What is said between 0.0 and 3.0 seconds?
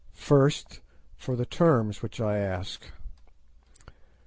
First for the terms which I ask.